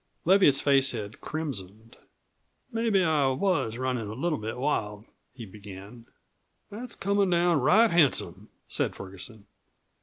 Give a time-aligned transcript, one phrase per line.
[0.25, 1.95] Leviatt's face had crimsoned.
[2.71, 6.07] "Mebbe I was runnin' a little bit wild" he began.
[6.71, 9.45] "That's comin' down right handsome," said Ferguson.